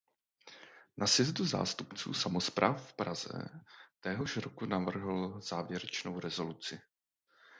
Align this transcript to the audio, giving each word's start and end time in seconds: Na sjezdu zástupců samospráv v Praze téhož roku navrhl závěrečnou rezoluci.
Na 0.97 1.07
sjezdu 1.07 1.45
zástupců 1.45 2.13
samospráv 2.13 2.89
v 2.89 2.93
Praze 2.93 3.49
téhož 3.99 4.37
roku 4.37 4.65
navrhl 4.65 5.41
závěrečnou 5.41 6.19
rezoluci. 6.19 6.79